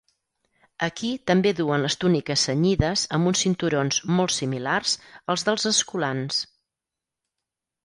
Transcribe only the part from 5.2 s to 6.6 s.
als dels escolans.